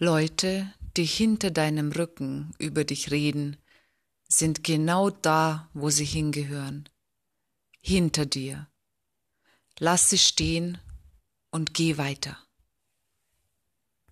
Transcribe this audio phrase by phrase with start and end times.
[0.00, 3.56] Leute, die hinter deinem Rücken über dich reden,
[4.28, 6.88] sind genau da, wo sie hingehören.
[7.80, 8.68] Hinter dir.
[9.80, 10.78] Lass sie stehen
[11.50, 12.38] und geh weiter.